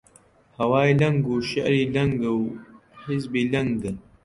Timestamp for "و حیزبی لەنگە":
2.39-3.91